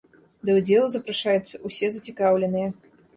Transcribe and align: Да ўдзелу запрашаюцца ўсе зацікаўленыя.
Да 0.47 0.53
ўдзелу 0.59 0.87
запрашаюцца 0.93 1.61
ўсе 1.67 1.91
зацікаўленыя. 1.97 2.69